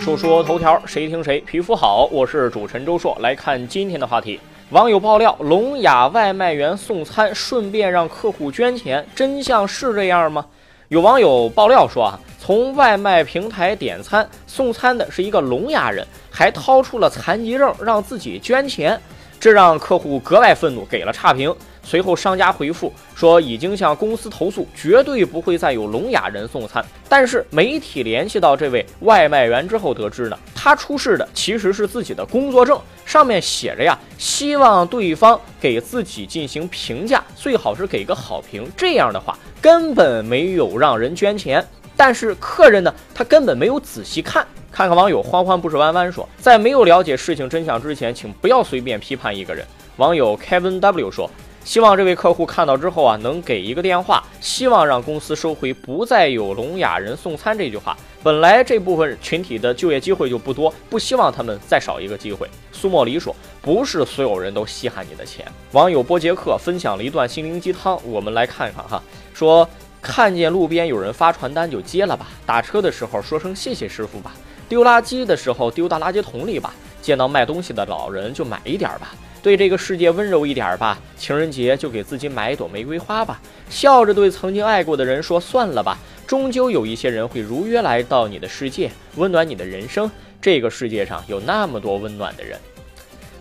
[0.00, 2.08] 说说头条，谁听谁皮肤好。
[2.10, 4.40] 我是主持人周硕，来看今天的话题。
[4.70, 10.46] 网友爆料，聋哑外卖员送餐，顺便让客户捐钱，真相是这样吗？
[10.88, 18.98] 有网友爆料说啊，从外卖平台点餐送餐的是一个聋哑人，还掏出了残疾证让自己捐钱，
[19.38, 21.54] 这让客户格外愤怒，给了差评。
[21.82, 26.84] 随后商家回复说已经向公司投诉，绝对不会再有聋哑人送餐。
[27.08, 38.66] 但是媒体联系到这位外卖员之后，得知呢，他出示的其实是自己的工作证，上面写着呀，希望对方给自己进行评价，最好是给个好评。
[38.76, 39.38] 这样的话。
[39.62, 41.62] 根本没有让人捐钱，
[41.94, 44.46] 但是客人呢，他根本没有仔细看。
[44.72, 49.62] 看看网友欢欢不是弯弯说，在没有了解事情真相之前，请不要随便批判一个人。
[49.98, 51.30] 网友 Kevin W 说。
[51.64, 57.96] 希望这位客户看到之后啊，能给一个电话，希望让公司收回“不再有聋哑人送餐”这句话。
[58.22, 62.48] 本来这部分群体的就业机会就不多，不希望他们再少一个机会。
[62.72, 69.00] 苏莫离说：“不是所有人都稀罕你的钱。”网友波杰克分享了一段心灵鸡汤，我们来看看哈。
[69.32, 69.68] 说
[70.02, 74.32] 看见路边有人发传单就接了吧，打车的时候说声谢谢师傅吧，
[74.68, 79.14] 丢垃圾的时候丢到垃圾桶里吧，见到卖东西的老人就买一点吧。
[79.42, 85.96] 对这个世界温柔一点吧，情人节就给自己买一朵玫瑰花吧，笑着对曾经爱过的人说算了吧，
[86.26, 90.10] 终究有一些人会如约来到你的世界，温暖你的人生。
[90.42, 92.58] 这个世界上有那么多温暖的人。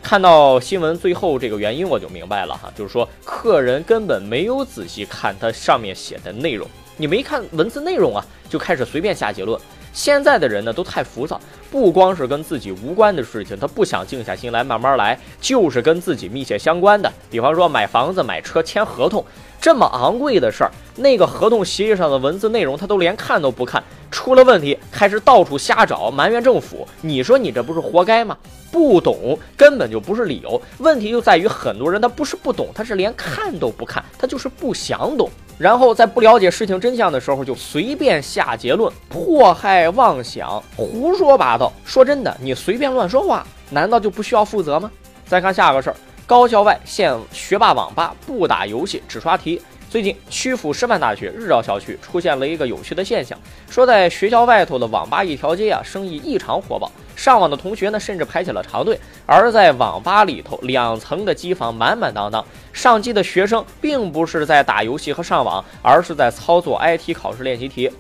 [0.02, 9.60] 看到新闻最后这个原因，我就明白了哈，就是说客人根本没有仔细看他上面写的内容，你没看文字内容啊，就开始随便下结论。
[9.94, 11.40] 现在的人呢都太浮躁，
[11.72, 19.26] 不光是跟自己无关的事情，他不想静下心来慢慢来，就是跟自己密切相关的，比方说买房子、买车、签合同，
[19.60, 23.84] 这么昂贵的事儿，那个合同协议上的文字内容他都连看都不看，
[24.30, 28.38] 出了问题开始到处瞎找，埋怨政府，你说你这不是活该吗？
[28.72, 35.28] 不懂根本就不是理由，问题就在于很多人他不是不懂，他是连看都不看，他就是不想懂。
[35.58, 41.74] 然后在不了解事情真相的时候，就随便下结论，迫害妄想，胡说八道。
[41.84, 44.92] 说真的，你随便乱说话，难道就不需要负责吗？
[45.26, 45.96] 再看下个事儿，
[46.28, 49.60] 高校外现学霸网吧不打游戏，只刷题。
[49.90, 53.36] 最近，曲阜师范大学日照校区出现了一个有趣的现象，
[53.72, 59.00] 说在学校外头的网吧一条街啊，生意异常火爆，上网的同学呢，甚至排起了长队。
[59.26, 67.92] 而在网吧里头，两层的机房满满当当，上机的学生并不是在打游戏和上网，而是在操作 IT 考试练习题。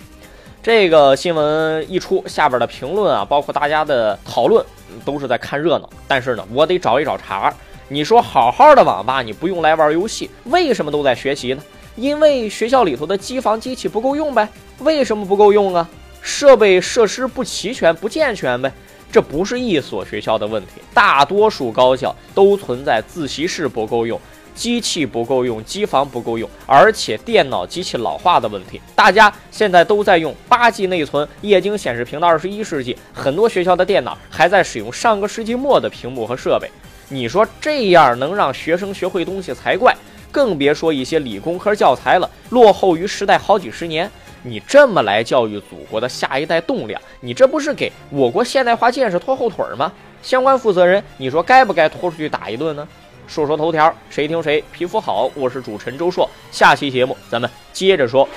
[0.61, 4.63] 这个新闻一出，下边的评论啊，包括大家的讨论，
[5.03, 5.89] 都是在看热闹。
[6.07, 7.51] 但是呢，我得找一找茬。
[7.91, 11.63] 你说好好的网吧，你不用来玩游戏，为什么都在学习呢？
[11.99, 14.47] 因为学校里头的机房机器不够用呗？
[14.79, 15.87] 为什么不够用啊？
[16.21, 18.71] 设备设施不齐全、不健全呗？
[19.11, 24.17] 这不是一所学校的问题，大多数高校都存在自习室不够用、
[24.55, 28.79] 机器不够用、机房不够用，而且电脑机器老化的问题。
[28.95, 36.69] 大家现在都在用八 G 内存、液晶显示屏的二十一世纪，很多学校的电脑还在使用上个世纪末的屏幕和设备。
[37.09, 39.93] 你说这样能让学生学会东西才怪。
[40.31, 44.09] 更别说一些理工科教材了，落后于时代好几十年。
[44.41, 49.91] 你这么来教育祖国的下一代栋梁，你这不是给我国现代化建设拖后腿吗？
[50.21, 52.87] 相关负责人，你说该不该拖出去打一顿呢？
[53.27, 55.29] 说说头条，谁听谁皮肤好。
[55.35, 58.27] 我是主持人周硕，下期节目咱们接着说。